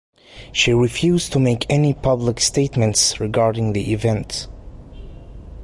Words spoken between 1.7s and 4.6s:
public statements regarding the event.